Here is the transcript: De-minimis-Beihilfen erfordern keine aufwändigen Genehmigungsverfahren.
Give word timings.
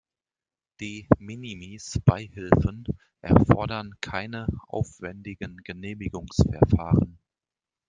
De-minimis-Beihilfen 0.79 2.85
erfordern 3.21 3.91
keine 4.01 4.47
aufwändigen 4.67 5.57
Genehmigungsverfahren. 5.57 7.19